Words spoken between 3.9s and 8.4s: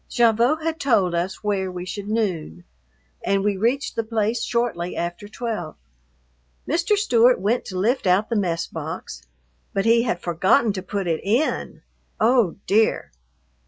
the place shortly after twelve. Mr. Stewart went to lift out the